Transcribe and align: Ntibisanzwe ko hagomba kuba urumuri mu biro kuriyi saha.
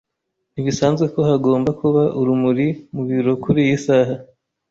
Ntibisanzwe 0.53 1.05
ko 1.13 1.19
hagomba 1.29 1.69
kuba 1.81 2.03
urumuri 2.19 2.67
mu 2.93 3.01
biro 3.09 3.31
kuriyi 3.43 3.75
saha. 3.85 4.15